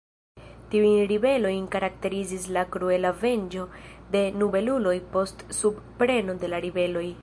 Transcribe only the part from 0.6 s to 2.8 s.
Tiujn ribelojn karakterizis la